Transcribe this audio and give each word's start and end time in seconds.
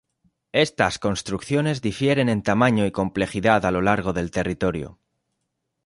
Estas 0.65 0.97
construcciones 0.97 1.79
difieren 1.83 2.27
en 2.27 2.41
tamaño 2.41 2.87
y 2.87 2.91
complejidad 2.91 3.67
a 3.67 3.69
lo 3.69 3.81
largo 3.83 4.13
del 4.13 4.31
territorio. 4.31 4.97